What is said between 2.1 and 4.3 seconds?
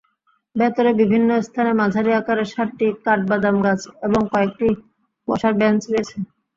আকারের সাতটি কাঠবাদামগাছ এবং